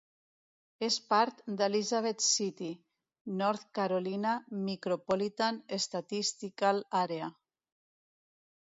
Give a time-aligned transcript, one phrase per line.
[0.85, 2.69] És part d'Elizabeth City,
[3.43, 4.33] North Carolina
[4.71, 7.31] Micropolitan Statistical Area.